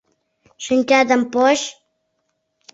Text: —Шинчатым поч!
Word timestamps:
—Шинчатым 0.65 1.21
поч! 1.33 1.59